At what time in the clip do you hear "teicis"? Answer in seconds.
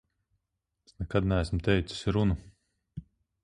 1.69-2.01